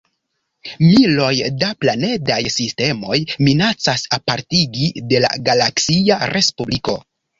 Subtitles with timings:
[0.83, 3.19] Miloj da planedaj sistemoj
[3.49, 6.99] minacas apartigi de la galaksia respubliko.